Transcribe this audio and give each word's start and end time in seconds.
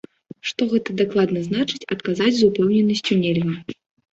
Што 0.51 0.61
гэта 0.71 0.95
дакладна 1.01 1.43
значыць, 1.49 1.83
адказаць 1.97 2.33
з 2.41 2.49
упэўненасцю 2.51 3.19
нельга. 3.23 3.57